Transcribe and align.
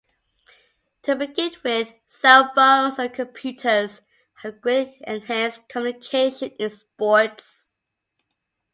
To 1.03 1.15
begin 1.15 1.51
with, 1.63 1.93
cell 2.07 2.53
phones 2.55 2.97
and 2.97 3.13
computers 3.13 4.01
have 4.41 4.59
greatly 4.59 4.99
enhanced 5.05 5.69
communication 5.69 6.49
in 6.57 6.71
sports. 6.71 7.71